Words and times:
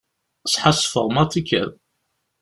Sḥassfeɣ 0.53 1.07
maḍi 1.13 1.41
kan. 1.49 1.71